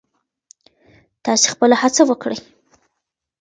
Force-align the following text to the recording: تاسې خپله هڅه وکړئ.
تاسې 1.25 1.45
خپله 1.53 1.75
هڅه 1.81 2.01
وکړئ. 2.09 2.37